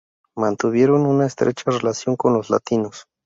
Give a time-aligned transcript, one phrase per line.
[0.35, 3.05] Mantuvieron una estrecha relación con los latinos.